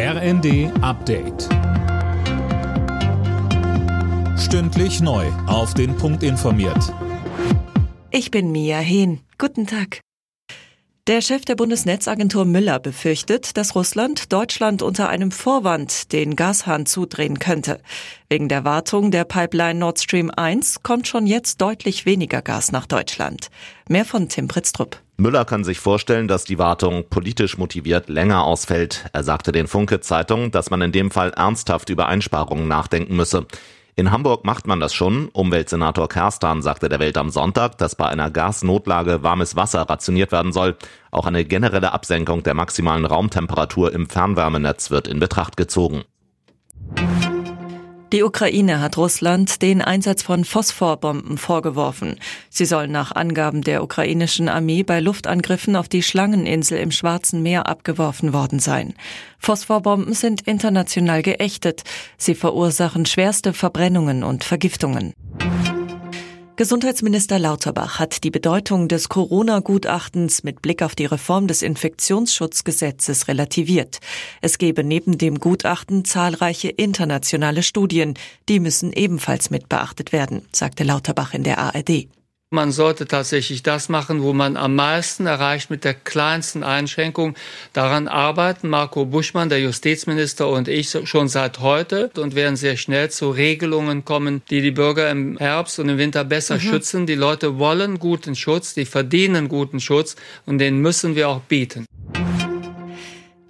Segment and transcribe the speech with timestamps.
[0.00, 1.48] RND Update.
[4.38, 5.26] Stündlich neu.
[5.48, 6.94] Auf den Punkt informiert.
[8.12, 9.18] Ich bin Mia Hehn.
[9.38, 9.98] Guten Tag.
[11.08, 17.40] Der Chef der Bundesnetzagentur Müller befürchtet, dass Russland Deutschland unter einem Vorwand den Gashahn zudrehen
[17.40, 17.80] könnte.
[18.28, 22.86] Wegen der Wartung der Pipeline Nord Stream 1 kommt schon jetzt deutlich weniger Gas nach
[22.86, 23.48] Deutschland.
[23.88, 25.02] Mehr von Tim Pritztrup.
[25.20, 29.06] Müller kann sich vorstellen, dass die Wartung politisch motiviert länger ausfällt.
[29.12, 33.44] Er sagte den Funke Zeitung, dass man in dem Fall ernsthaft über Einsparungen nachdenken müsse.
[33.96, 35.28] In Hamburg macht man das schon.
[35.30, 40.52] Umweltsenator Kerstan sagte der Welt am Sonntag, dass bei einer Gasnotlage warmes Wasser rationiert werden
[40.52, 40.76] soll.
[41.10, 46.04] Auch eine generelle Absenkung der maximalen Raumtemperatur im Fernwärmenetz wird in Betracht gezogen.
[48.10, 52.18] Die Ukraine hat Russland den Einsatz von Phosphorbomben vorgeworfen.
[52.48, 57.66] Sie sollen nach Angaben der ukrainischen Armee bei Luftangriffen auf die Schlangeninsel im Schwarzen Meer
[57.66, 58.94] abgeworfen worden sein.
[59.38, 61.82] Phosphorbomben sind international geächtet.
[62.16, 65.12] Sie verursachen schwerste Verbrennungen und Vergiftungen.
[66.58, 74.00] Gesundheitsminister Lauterbach hat die Bedeutung des Corona-Gutachtens mit Blick auf die Reform des Infektionsschutzgesetzes relativiert.
[74.40, 78.14] Es gebe neben dem Gutachten zahlreiche internationale Studien,
[78.48, 82.08] die müssen ebenfalls mit beachtet werden, sagte Lauterbach in der ARD.
[82.50, 87.34] Man sollte tatsächlich das machen, wo man am meisten erreicht mit der kleinsten Einschränkung.
[87.74, 93.10] Daran arbeiten Marco Buschmann, der Justizminister und ich schon seit heute und werden sehr schnell
[93.10, 96.60] zu Regelungen kommen, die die Bürger im Herbst und im Winter besser mhm.
[96.60, 97.06] schützen.
[97.06, 101.84] Die Leute wollen guten Schutz, die verdienen guten Schutz und den müssen wir auch bieten.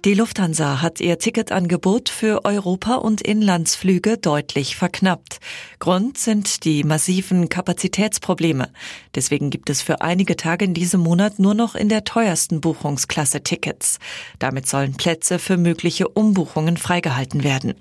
[0.05, 5.39] Die Lufthansa hat ihr Ticketangebot für Europa- und Inlandsflüge deutlich verknappt.
[5.79, 8.69] Grund sind die massiven Kapazitätsprobleme.
[9.13, 13.43] Deswegen gibt es für einige Tage in diesem Monat nur noch in der teuersten Buchungsklasse
[13.43, 13.99] Tickets.
[14.39, 17.73] Damit sollen Plätze für mögliche Umbuchungen freigehalten werden.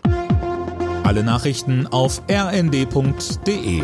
[1.05, 3.83] Alle Nachrichten auf rnd.de